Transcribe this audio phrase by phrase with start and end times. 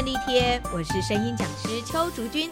[0.00, 2.48] 便利贴，我是声音讲师邱竹君。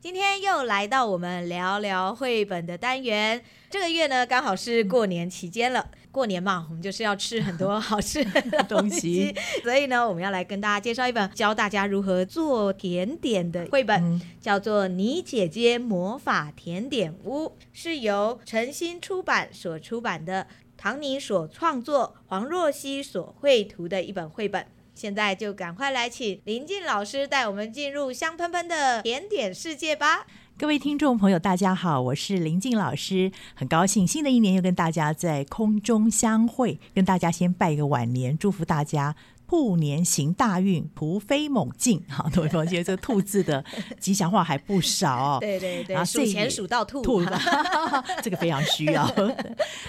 [0.00, 3.40] 今天又来到我们聊聊绘本的单元。
[3.70, 5.92] 这个月呢，刚好是过年期间了。
[6.10, 9.32] 过年嘛，我们就是要吃很多好吃的东西，
[9.62, 24.66] 所以呢，我们要来跟大家介绍一本教大家如何做甜点的绘本，嗯、叫做《你姐姐魔法甜点屋》，是由晨心出版所出版的，唐尼所创作，黄若曦所绘图的一本绘本。
[24.98, 30.26] 现在就赶快来请林静老师带我们进入香喷喷的甜点世界吧！
[30.58, 39.14] 各位听众朋友，大家好，我是林静老师，很高兴新的一年又跟大家在空中相会，跟大家先拜一个晚年，祝福大家。
[39.48, 42.02] 兔年行大运，突飞猛进。
[42.06, 43.64] 好，各位朋友，这个兔字的
[43.98, 45.38] 吉祥话还不少 哦。
[45.40, 47.24] 对对对，数钱数到兔，兔
[48.22, 49.06] 这个非常需要。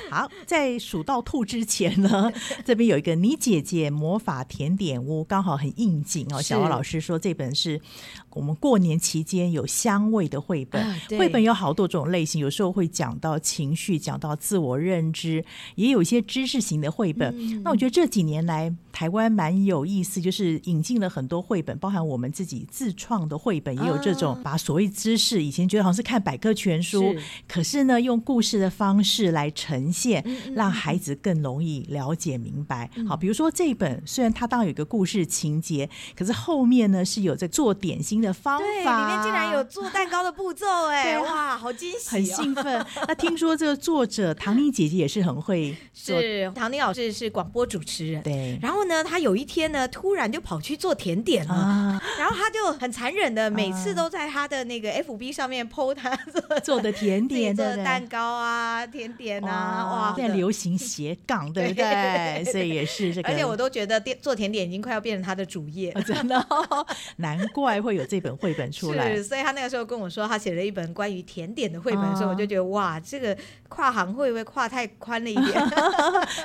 [0.10, 2.32] 好，在数到兔之前呢，
[2.64, 6.42] 这边有一个你姐姐魔法甜点屋，刚好很应景哦。
[6.42, 7.82] 小欧老师说，这本是
[8.30, 10.98] 我们过年期间有香味的绘本。
[11.18, 15.44] 绘本有好多种类型，有时候会讲到情绪，讲到自我认知，
[15.76, 17.36] 也有一些知识型的绘本。
[17.38, 27.20] 嗯、那我觉得这几年来，台湾蛮很有意思，就是引进了很多绘本，包含我们自己自创的绘本，也有这种把所谓知识，以前觉得好像是看百科全书，是。
[27.48, 32.88] 可是呢，用故事的方式来呈现，让孩子更容易了解明白。
[33.08, 42.86] 好，比如说这一本，虽然它当然有一个故事情节，可是后面呢是有在做点心的方法，里面竟然有做蛋糕的步骤，哎，哇，好惊喜，哦，很兴奋。
[43.08, 49.39] 那听说这个作者唐妮姐姐也是很会，是唐妮老师是广播主持人，对，然后呢，她有。
[49.40, 62.44] 一天呢，突然就跑去做甜点了，啊、然后他就很残忍的，每次都在他的那个 FB 上面 po 他 做做的甜点，做的蛋糕啊，甜点啊，哇，现在流行斜杠， 对不对？
[62.52, 66.86] 所以也是这个，而且我都觉得做甜点已经快要变成他的主业，啊、真的、哦，
[67.18, 69.16] 难怪会有这本绘本出来。
[69.16, 73.36] 是，所以他那个时候跟我说，他写了一本关于甜点的绘本的时候，啊、我就觉得哇，这个
[73.68, 75.66] 跨行会不会跨太宽了一点？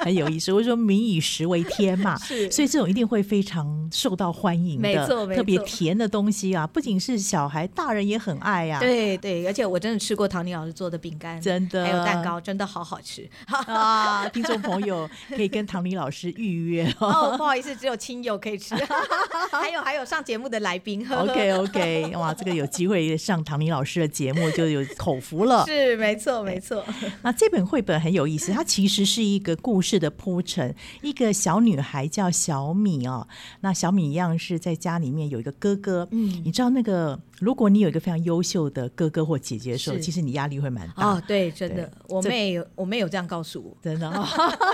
[0.01, 0.53] 很有意思。
[0.53, 3.75] 我说民以食为天嘛，是，所以这种一定会非常。
[3.93, 8.81] 受到欢迎的，没错，没错，特别甜的东西啊，不仅是小孩，大人也很爱呀、啊。
[8.81, 13.29] 对对，而且我真的吃过唐宁老师做的饼干，真的，还有蛋糕，真的好好吃
[13.67, 14.29] 啊！
[14.31, 17.37] 听众朋友可以跟唐宁老师预约 哦。
[17.37, 18.75] 不好意思，只有亲友可以吃，
[19.53, 21.09] 还有还有上节目的来宾。
[21.09, 25.65] OK OK，哇，这个有机会上唐宁老师的节目就有口福了。
[25.67, 26.85] 是，没错没错。
[27.23, 30.75] 那这本绘本很有意思，它其实是一个故事的铺陈。
[31.03, 33.27] 一个小女孩叫小米哦。
[33.61, 41.07] 那小米一样是在家里面有一个哥哥，嗯，你知道那个，如果你有一个非常优秀的哥哥或姐姐的时候，其实你压力会蛮大。
[41.07, 44.27] 哦，对，真的，我妹有，我妹有这样告诉我，真的，哦，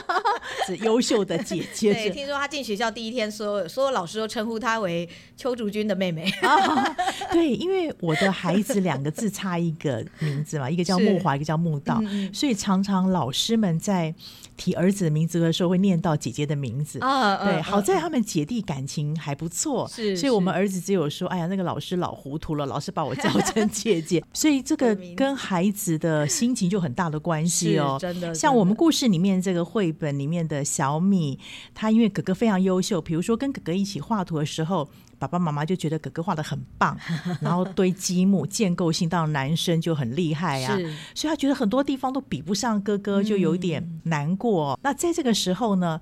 [0.67, 1.93] 是优秀的姐姐。
[1.95, 6.31] 对，听说她进学校第一天所有所有老师都称呼她为邱竹君的妹妹。
[6.43, 6.95] 哦，
[7.33, 14.15] 对，因为我的孩子两个字差一个名字嘛，一个叫木华，一个叫木道，嗯，所以常常老师们在
[14.57, 16.99] 提儿子的名字的时候会念到姐姐的名字。
[17.01, 27.97] 啊，对，啊，好在他们姐弟感情还不错，是，所以我们儿子只有说，哎呀，那个老师老糊涂了，老是把我叫成姐姐， 所以这个跟孩子的心情就很大的关系哦。
[28.01, 31.39] 真的，像我们故事里面这个绘本里面的小米，
[31.75, 36.97] 他因为哥哥非常优秀，比如说跟哥哥一起画图的时候，爸爸妈妈就觉得哥哥画的很棒，
[37.41, 40.77] 然后堆积木建构性到男生就很厉害啊，
[41.15, 44.73] 所以他觉得很多地方都比不上哥哥，就有点难过。
[44.73, 46.01] 嗯、那在这个时候呢，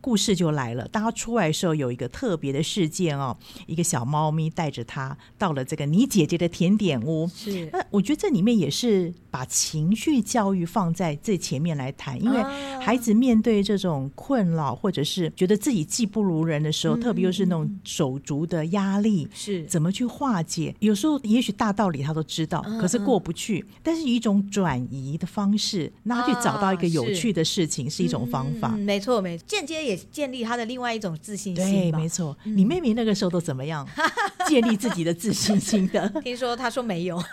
[0.00, 0.86] 故事就来了。
[0.88, 3.36] 当他出来的时候，有一个特别的事件哦，
[3.66, 7.28] 一个小猫咪带着他到了这个你姐姐的甜点屋。
[7.34, 12.42] 是，那我觉得这里面也是把情绪教育放在最前面来谈，因为
[12.80, 20.74] 孩子面对这种困扰，或者是觉得自己技不如人的时候，嗯、特别又是那种手足的压力，是怎么去化解？
[20.78, 23.64] 有时候也许大道理他都知道，可是过不去。
[23.68, 28.72] 嗯、但是一种转移的方式，那他去找到一个有趣的事情，是一种方法。
[28.74, 29.87] 嗯、没错，没错，间接。
[29.88, 31.64] 也建立他的另外一种自信心。
[31.64, 32.36] 对，没错。
[32.44, 33.86] 你妹妹那个时候都怎么样
[34.46, 36.08] 建立自己的自信心的？
[36.22, 37.20] 听说她说没有。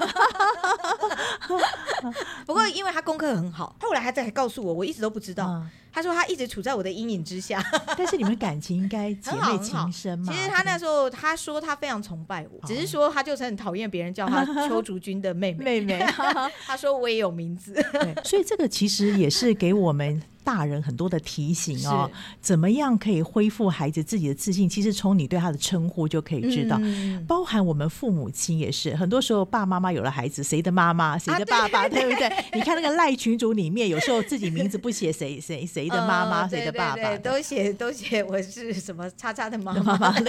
[2.45, 5.61] 不过因为她功课很好，后来还在告诉我，我一直都不知道。
[5.95, 7.63] 她说他一直处在我的阴影之下。
[7.97, 10.33] 但是你们感情应该姐妹情深嘛？
[10.33, 15.63] 其实他那时候他说他非常崇拜我，只是说他就是很讨厌别人叫他邱竹君的妹妹。
[15.63, 16.05] 妹妹，
[16.67, 17.73] 他说我也有名字。
[17.93, 20.21] 对，所以这个其实也是给我们。
[20.45, 22.07] 大人很多的提醒哦，
[22.39, 24.69] 怎么样可以恢复孩子自己的自信？
[24.69, 28.95] 其实从你对他的称呼就可以知道，嗯、包含我们父母亲也是。
[28.95, 32.59] 很多时候，爸爸妈妈有了孩子，谁的妈妈，谁的爸爸，啊、对，对，对，对不对？
[32.59, 40.15] 你看那个赖群主里面，有时候自己名字不写谁谁谁的妈妈，谁、哦、的爸爸，都写都写我是什么叉叉的妈妈。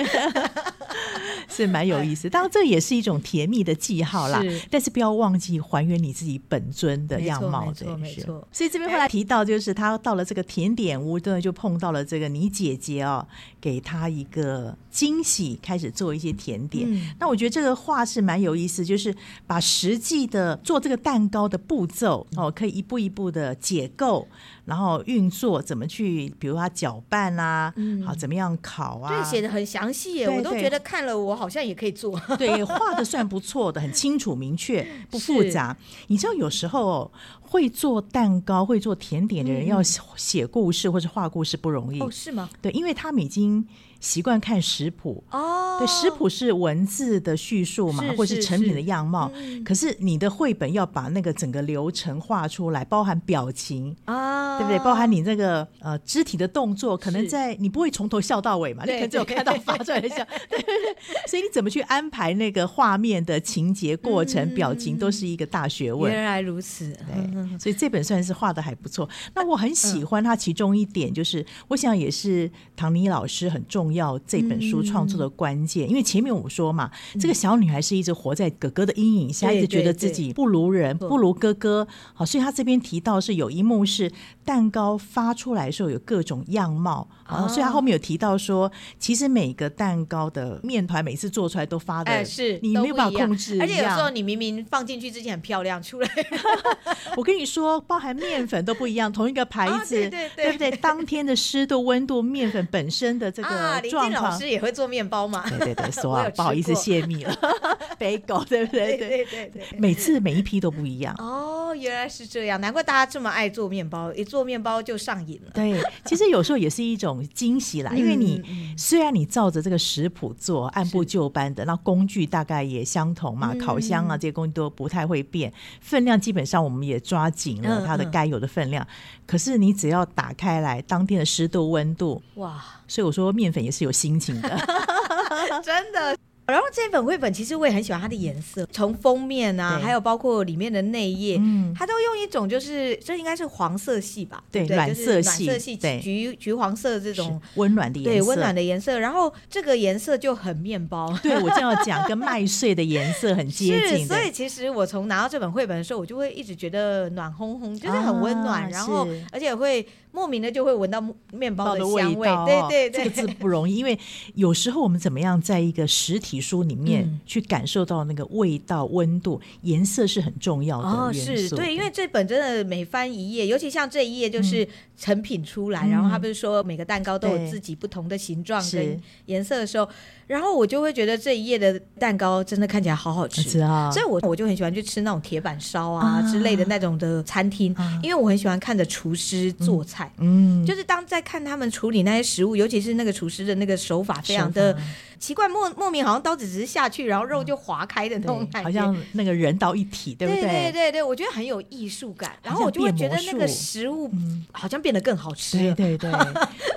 [1.48, 2.28] 是蛮有意思。
[2.28, 4.42] 当然，这也是一种甜蜜的记号啦。
[4.42, 7.66] 是但是不要忘记还原你自己本尊的样貌。
[7.66, 8.48] 没错，没错。
[8.52, 13.26] 所以这边后来提到，就是他到了这个甜点屋，对，就碰到了这个你姐姐哦，
[13.60, 16.86] 给他一个惊喜，开始做一些甜点。
[16.90, 19.14] 嗯、那我觉得这个画是蛮有意思，就是
[19.46, 24.26] 把实际的做这个蛋糕的步骤哦，可以一步一步的解构。
[24.66, 29.08] 然后运作怎么去，比如它搅拌啊，嗯、好怎么样烤啊？
[29.08, 32.20] 对，写的很详细耶，我都觉得看了我好像也可以做。
[32.36, 35.74] 对，画的算不错的，很清楚明确，不复杂。
[36.08, 37.10] 你知道有时候
[37.48, 42.00] 会做蛋糕、会做甜点的人要写故事或者画故事不容易。
[42.00, 42.50] 哦，是吗？
[42.60, 43.66] 对，因为他们已经。
[43.98, 49.32] 习惯看食谱哦，对，食谱是文字的叙述嘛，或是成品的样貌。
[49.64, 54.78] 可是你的绘本要把那个整个流程画出来，包含表情啊，对不对？
[54.84, 60.16] 包含你那个呃肢体的动作，可能在你不会从头笑到尾嘛，你可能只有看到发出来的笑，
[60.50, 60.96] 对对对。
[61.26, 66.12] 所以你怎么去安排那个画面的情节、过程、表情，都是一个大学问。
[66.12, 67.35] 原来如此，对。
[67.58, 69.08] 所以这本算是画的还不错。
[69.34, 74.18] 那我很喜欢它其中一点，就是我想也是唐尼老师很重要。
[74.26, 81.86] 这本书创作的关键，嗯、因为前面我说嘛，嗯、这个小女孩是一直活在哥哥的阴影下，一直觉得自己不如人，不如哥哥。
[82.14, 84.10] 好，所以他这边提到是有一幕是
[84.44, 96.08] 蛋糕发出来的时候有各种样貌，啊，所以他后面有提到说，其实每个蛋糕的面团每次做出来都发的，哎、是你没有办法控制，而且有时候你明明放进去之前很漂亮，出来，
[97.16, 100.70] 我跟你说，包含面粉都不一样，同一个牌子，哦、对，对，对，对不对？
[100.78, 103.48] 当天的湿度、温度、面粉本身的这个。
[103.90, 104.24] 状况。
[104.24, 105.44] 啊老师也会做面包吗？
[105.48, 107.34] 对对对，说啊， 不好意思泄密了。
[107.98, 108.96] bagel 对不对？
[108.96, 111.14] 对对对对，每次每一批都不一样。
[111.18, 115.50] 哦，原来是这样，难怪大家这么爱做面包，一做面包就上瘾了。
[115.54, 118.42] 对，其实有时候也是一种惊喜啦，因为你
[118.76, 128.86] 虽然你照着这个食谱做，按部就班的，那工具大概也相同嘛，烤箱啊这些工具都不太会变，分量基本上我们也抓紧了它的该有的分量。
[129.26, 132.62] 可是你只要打开来，当天的湿度、温度，哇！
[132.88, 134.48] 所以我说面粉也是有心情的，
[135.64, 136.16] 真的。
[136.46, 141.40] 然后这本绘本其实我也很喜欢它的颜色，从封面啊，还有包括里面的内页，
[141.74, 148.98] 它都用一种就是这应该是黄色系吧，对，暖色系，暖色系，橘橘黄色这种温暖的颜色，对，温暖的颜色。
[148.98, 154.06] 然后这个颜色就很面包， 对，我正要讲，跟麦穗的颜色很接近。
[154.08, 160.98] 所以其实我从拿到这本绘本的时候，我就会一直觉得暖烘烘，就是很温暖，然后而且会莫名的就会闻到
[161.30, 162.26] 面包的香味。
[162.46, 163.98] 对对对，这个字不容易，因为
[164.34, 174.66] 有时候我们怎么样在一个实体书里面去感受到那个味道、温度、颜色是很重要的哦，是对，因为这本真的每翻一页，尤其像这一页就是
[174.96, 179.86] 成品出来，然后他不是说每个蛋糕都有自己不同的形状跟颜色的时候，
[180.26, 183.60] 然后我就会觉得这一页的蛋糕真的看起来好好吃。
[183.60, 194.76] 啊，所以我我就很喜欢去吃那种铁板烧啊之类的那种的餐厅，因为我很喜欢看着厨师做菜，嗯，就是当在看他们处理那些食物，尤其是那个厨师的那个手法非常的。
[195.18, 200.42] 奇怪，莫莫名好像刀子只是下去，然后肉就划开的那种感觉，好像那个人刀一体，对不对？
[200.42, 204.10] 对对对，我觉得很有艺术感，然后我就会觉得那个食物
[204.52, 205.58] 好像变得更好吃。
[205.58, 206.12] 对对对，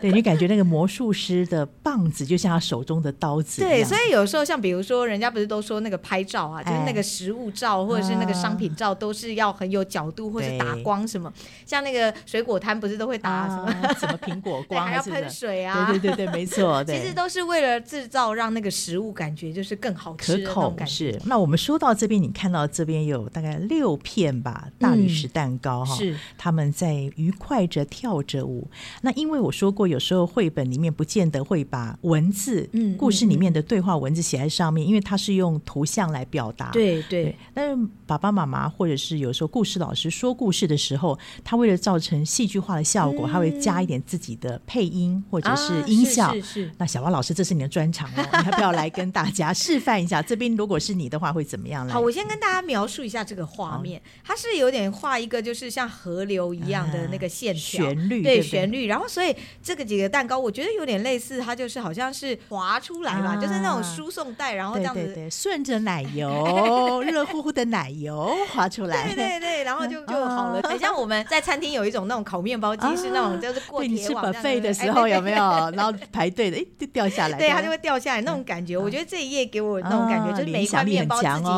[0.02, 3.62] 对 你感觉那个魔术师的棒子就像他手中的刀子。
[3.62, 11.32] 对，所以有时候像比如说，人家不是都说那个拍照啊，就是那个食物照或者是那个商品照，都是要很有角度或者打光什么。
[11.66, 15.88] 像那个水果摊不是都会打什么什么苹果光， 还要喷水啊？
[15.92, 18.29] 对对对对，没错，其实都是为了制造。
[18.34, 21.20] 让那个食物感觉就是更好吃可口，是。
[21.26, 28.70] 那我们说到这边，你看到这边有大概六片吧，大理石蛋糕哈，是他们在愉快着跳着舞。
[29.02, 36.70] 那因为我说过，有时候绘本里面不见得会把文字，嗯，故事里面的对话文字写在上面，因为它是用图像来表达。
[36.72, 37.36] 对对。
[37.54, 46.34] 但是爸爸妈妈或者是有时候故事老师说故事的时候，他为了造成戏剧化的效果，他会加一点自己的配音或者是音效。
[46.34, 46.72] 是是。
[46.78, 48.10] 那小王老师，这是你的专长。
[48.22, 50.22] 你要不要来跟大家示范一下？
[50.22, 51.94] 这边如果是你的话，会怎么样呢？
[51.94, 54.02] 好，我先跟大家描述一下这个画面。
[54.24, 58.88] 它是有点画一个，就是像河流一样的那个线条，旋律对旋律。
[58.88, 69.08] 然后，所以这个几个蛋糕，我觉得有点类似，它就是好像是滑出来吧，就是那种输送带，然后这样子顺着奶油， 热乎乎的奶油滑出来。
[69.08, 70.62] 对对对，然后就 就好了。
[70.62, 74.26] 等一下我们在餐厅有一种那种烤面包机，是那种就是过铁网。
[74.30, 75.38] 你吃 buffet 的时候有没有？
[75.72, 77.38] 然后排队的，哎，就掉下来。
[77.38, 78.09] 对，它就会掉下。
[78.10, 78.76] 下来那种感觉。
[78.78, 81.50] 我觉得这一页给我那种感觉，就是每一块面包自己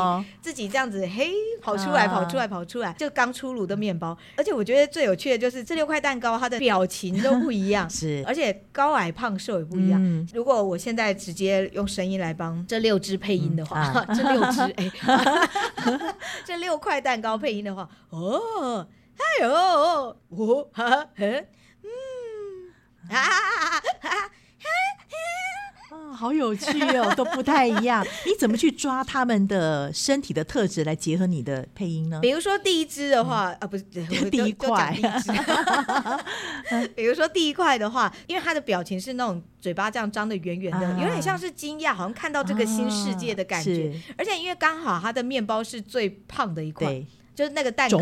[0.41, 1.31] 自己这样子嘿
[1.61, 4.17] 跑出来，跑出来，跑出来，就刚出炉的面包。
[4.35, 10.27] 而且我觉得最有趣的就是这六块蛋糕，它的表情都不一样， 是，而且高矮胖瘦也不一样。
[10.33, 14.91] 如果我现在直接用声音来帮这六只配音的话， 这六只 哎，
[16.45, 21.45] 这六块蛋糕配音的话，哦，哎呦，哦，哈，嗯，
[23.09, 23.17] 啊，
[24.01, 24.31] 啊，
[26.13, 28.05] 好有趣哦，都不太一样。
[28.25, 32.19] 你怎么去抓他们的身体的特质来结合你的配音呢？
[32.21, 33.83] 比如说第一只的话，啊，不是
[34.29, 34.97] 第一块。
[36.95, 43.93] 比如说第一块的话，因为他的表情是那种嘴巴这样张的圆圆的，有点像是惊讶，好像看到这个新世界的感觉。
[44.17, 47.03] 而且因为刚好他的面包是最胖的一块。
[47.33, 47.97] 就是那个蛋糕，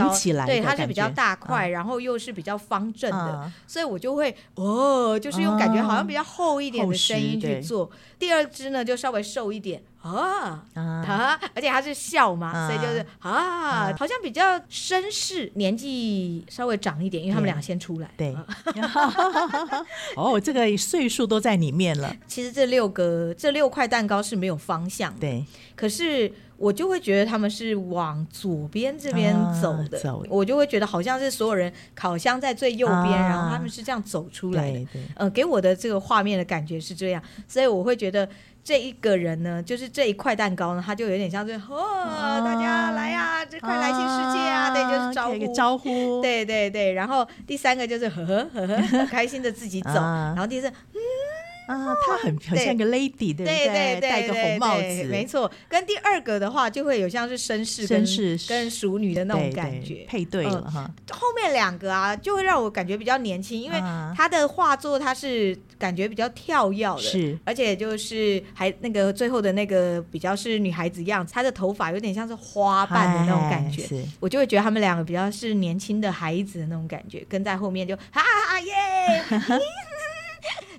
[0.45, 7.89] 对，它是比较大块，然后又是比较方正的，所以我就会哦，就是用感觉好像比较厚一点的声音去做。
[8.17, 18.09] 第二只呢，就稍微瘦一点啊啊，而且它是笑嘛，所以就是啊，好像比较绅士，年纪稍微长一点，因为他们俩先出来。
[18.17, 18.35] 对，
[20.17, 22.13] 哦，这个岁数都在里面了。
[22.27, 25.45] 其实这六个这六块蛋糕是没有方向的，对，
[25.75, 26.33] 可是。
[26.59, 34.73] 我就会觉得他们是往左边这边走的，啊、走我就会觉得好像是所有人烤箱在最右边，啊、然后他们是这样走出来的。
[34.73, 38.27] 对对呃，给我的这个画面的感觉是这样，所以我会觉得
[38.63, 46.91] 这一个人呢，就是这一块蛋糕呢，他就有点像是哦，啊、大家来呀、啊，这块来新世界啊，啊对，就是招呼招呼，对对对。
[46.91, 50.99] 然后第三个就是呵呵呵呵，很开心的自己走， 啊、然后第四嗯。
[51.69, 53.99] 啊，她很很像个 lady，对不对？
[54.01, 55.49] 戴个红帽子，没错。
[55.67, 60.89] 跟第二个的话，就会有像是绅士、绅士跟熟女的那种感觉，配对了哈。
[61.11, 63.79] 后面两个啊，就会让我感觉比较年轻，因为
[64.15, 73.87] 他的画作，她是感觉比较跳跃的，是，而且就是还那个最后的那个比较是女孩子样子，她的头发有点像是花瓣的那种感觉，
[74.19, 78.73] 我就会觉得他们两个比较是年轻的孩子的那种感觉，跟在后面就哈哈耶。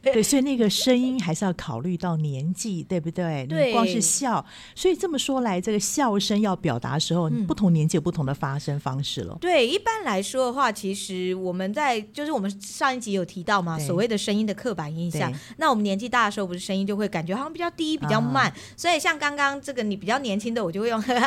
[0.03, 3.47] 对，所以那个声音还是要考虑到年纪，对不对？
[3.47, 9.37] 对，你光是笑，所以这么说来，这个笑声要表达的时候，嗯、不同年纪有不同的发声方式了。
[9.41, 15.33] 对，一般来说的话，其实我们在就是我们上一集有提到嘛，所谓的声音的刻板印象。
[15.59, 21.19] 那我们年纪大的时候，不是声音就会感觉好像比较低、比较慢，啊、所以像刚刚这个你比较年轻的，我就会用 嘿。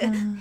[0.00, 0.38] 嗯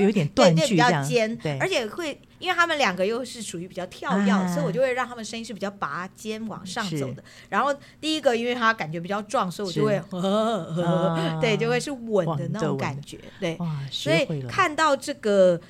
[0.00, 7.22] 有点断句，比较尖，对，而且会，因为他们两个又是属于比较跳跃，所以我就会让他们声音是比较拔尖往上走的。
[7.48, 13.58] 然后第一个，因为他感觉比较壮，所以我就会 呵呵，对，就会是稳的那种感觉，对。
[13.90, 15.60] 所以看到这个，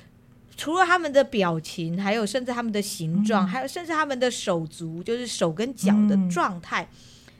[0.57, 6.87] 除了他们的表情，还有甚至他们的形状，还有甚至他们的手足，就是手跟脚的状态。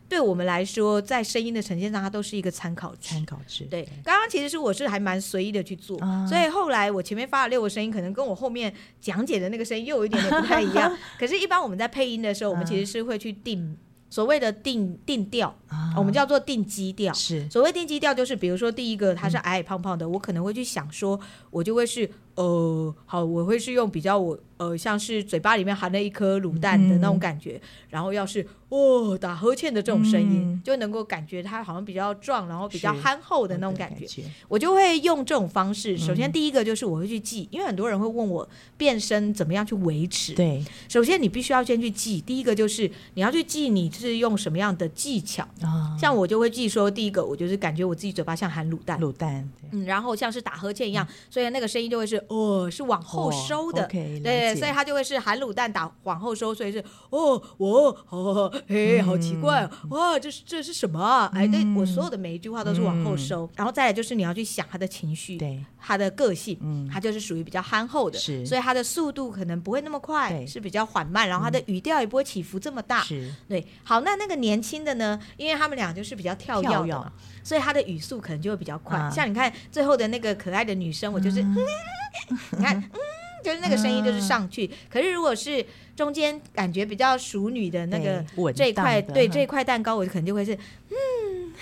[0.09, 3.13] 对我们来说，在声音的呈现上，它都是一个参考值。
[3.13, 3.63] 参考值。
[3.65, 10.91] 对，刚刚其实是我是还蛮随意的去做，啊、所以后来我前面发了六个声音，可能跟我后面讲解的那个声音又有一点点不太一样。
[11.19, 13.77] 可是，一般我们在配音的时候，我们其实是会去定
[14.09, 17.13] 所谓的定定调，啊、我们叫做定基调。
[17.13, 21.19] 是，所谓定基调就是，比如说第一个他是矮矮胖胖的，嗯、我可能会去想说，
[21.51, 24.39] 我就会是呃，好，我会是用比较我。
[24.59, 33.99] 呃，像是嘴巴里面含了一颗卤蛋的那种感觉，嗯、然后要是哦打呵欠的这种声音，嗯、就能够感觉它好像比较壮，然后比较憨厚的那种感觉。
[33.99, 35.97] 感觉我就会用这种方式。
[35.97, 40.33] 首先第一个就是我会去记，嗯、因为很多人会问我变声怎么样去维持。
[40.33, 42.19] 对，首先你必须要先去记。
[42.19, 45.47] 第一个就是你要去记你是用什么样的技巧。
[45.61, 53.83] 哦、像我就会记说，第一个我就是感觉我自己嘴巴像含卤蛋，卤蛋，嗯，然后像是打呵欠一样，嗯、所以那个声音就会是哦，是往后收的。
[53.83, 54.55] 哦 okay, 对。
[54.55, 61.29] 所以它就会是含卤蛋打往后收，所以是哦，我哦，嘿，好奇怪，哇，这是这是什么啊？
[61.33, 73.65] 哎，对，我所有的每一句话都是往后收，然后再来就是你要去想他的情绪，对，他的个性，嗯，他就是属于比较憨厚的，是，所以他的速度可能不会那么快，是比较缓慢，然后他的语调也不会起伏这么大，是，对。
[73.83, 75.19] 好，那那个年轻的呢？
[75.37, 77.11] 因为他们俩就是比较跳跃的嘛，
[77.43, 79.09] 所以他的语速可能就会比较快。
[79.11, 81.41] 像你看最后的那个可爱的女生，我就是，
[82.57, 82.99] 你看，嗯。
[83.41, 88.21] 就是那个声音就是上去，可是如果是中间感觉比较熟女的那个
[88.51, 90.53] 这一块，对这一块蛋糕，我可能就会是
[90.89, 91.53] 嗯，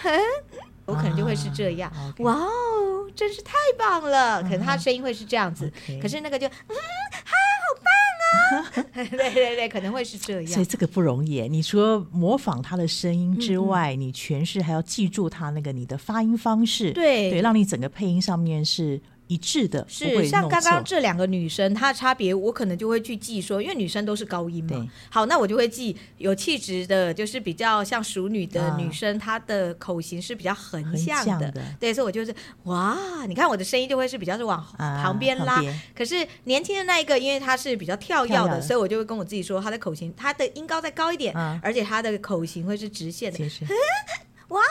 [0.86, 1.94] 我可能就会是这样。
[2.18, 4.42] 哇哦，真是太棒了！
[4.42, 5.72] 可能他声音会是这样子，
[6.02, 6.76] 可是那个就嗯，
[7.24, 9.06] 哈，好棒 啊！
[9.12, 10.48] 对对对，可能会是这样。
[10.48, 11.48] 所以这个不容易。
[11.48, 19.00] 你除了模仿他的声音之外，你诠释还要记住他那个你的发音方式，对对，让你整个配音上面是。
[19.28, 24.86] 一致的，是像刚刚这两个女生，她的差别我可能就会去记说，因为女生都是高音嘛。
[25.10, 31.26] 好，那我就会记有气质的，就是比较像熟女的女生，啊、她的口型是比较横向的。
[31.26, 35.56] 向的对，所以我就是哇，你看我的声音就会是比较是往旁边拉。
[35.56, 43.40] 啊、可是年轻的那一个，因为她是比较跳跃的，所以我就会跟我自己说，她的口型，她的音高再高一点，啊、而且她的口型会是直线的。
[44.50, 44.64] 哇哦，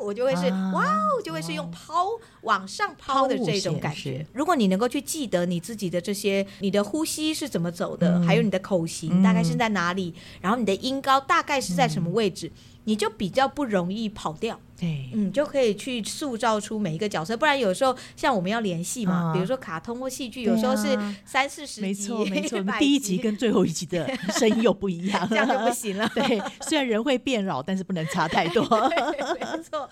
[0.00, 2.06] 我就会是、啊、哇哦，就会是用抛
[2.42, 4.24] 往上抛的这种感觉。
[4.32, 14.58] 如果你能够去记得你自己的这些，你的呼吸是怎么走的，嗯、还有你的口型大概是在哪里，嗯、然后你的音高大概是在什么位置，嗯、你就比较不容易跑掉。
[14.76, 26.10] 对，嗯，就可以去塑造出每一个角色，不然有时候像我们要联系嘛，比如说卡通或戏剧，有时候是三四十集，没错 没错，第一集跟最后一集的 声音又不一样，这样就不行了。
[26.16, 28.62] 对，虽然人会变老，但是不能差太多。
[28.88, 28.96] 没
[29.62, 29.88] 错，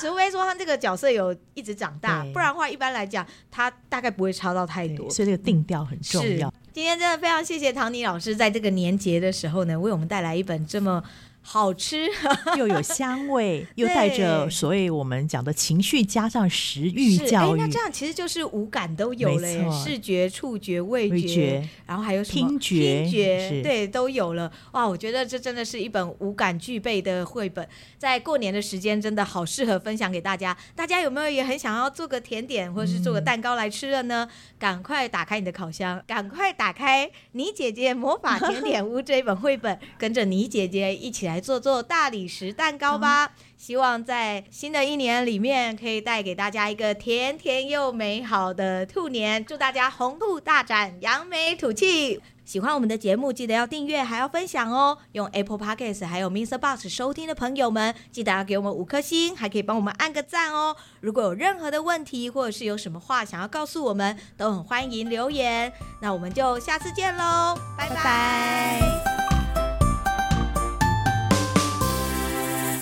[0.00, 5.10] 除非说他这个角色有一直长大，不然的话，一般来讲，他大概不会差到太多。
[5.10, 6.50] 所以这个定调很重要。
[6.72, 11.02] 今天真的非常谢谢唐尼老师，在这个年节的时候呢，为我们带来一本这么。
[11.40, 12.06] 好吃
[12.58, 17.58] 又有香味，又带着所谓我们讲的情绪，加上食欲教育。
[17.58, 23.02] 那这样其实就是五感都有了，视觉、触觉、味觉，然后还有什么听觉？
[23.04, 24.52] 听觉对，都有了。
[24.72, 27.66] 哇，我觉得这真的是一本五感具备的绘本，
[27.96, 30.54] 在过年的时间真的好适合分享给大家。
[30.76, 34.28] 大家有没有也很想要做个甜点，或者是做个蛋糕来吃的呢？
[34.58, 41.37] 赶快打开你的烤箱，赶快打开你姐姐魔法甜点屋这一本绘本，跟着你姐姐一起来。
[41.40, 49.44] 做做大理石蛋糕吧，嗯、希望在新的一年里面可以带给大家一个甜甜又美好的兔年。
[49.44, 52.20] 祝大家红兔大展，扬眉吐气！
[52.44, 54.96] 喜欢我们的节目，记得要订阅，还要分享哦。
[55.12, 56.56] 用 Apple Podcast 还有 Mr.
[56.56, 60.74] Box 收听的朋友们，记得要给我们五颗星，还可以帮我们按个赞哦。
[61.02, 65.70] 如果有任何的问题，或者是有什么话想要告诉我们，都很欢迎留言。
[66.00, 67.96] 那我们就下次见喽，拜拜。
[67.96, 69.17] 拜拜。